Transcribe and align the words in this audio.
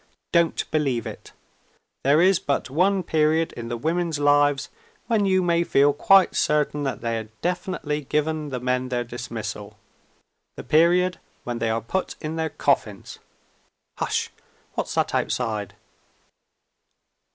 Don't 0.31 0.65
believe 0.71 1.05
it! 1.05 1.31
There 2.03 2.23
is 2.23 2.39
but 2.39 2.71
one 2.71 3.03
period 3.03 3.53
in 3.53 3.67
the 3.67 3.77
women's 3.77 4.17
lives 4.17 4.69
when 5.05 5.27
you 5.27 5.43
may 5.43 5.63
feel 5.63 5.93
quite 5.93 6.35
certain 6.35 6.81
that 6.81 7.01
they 7.01 7.17
have 7.17 7.29
definitely 7.43 8.01
given 8.05 8.49
the 8.49 8.59
men 8.59 8.89
their 8.89 9.03
dismissal 9.03 9.77
the 10.57 10.63
period 10.63 11.19
when 11.43 11.59
they 11.59 11.69
are 11.69 11.81
put 11.81 12.15
in 12.19 12.35
their 12.35 12.49
coffins. 12.49 13.19
Hush! 13.99 14.31
What's 14.73 14.95
that 14.95 15.13
outside? 15.13 15.75